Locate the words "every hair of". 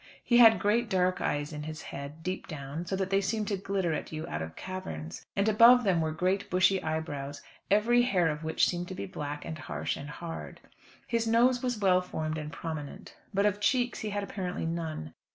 7.69-8.43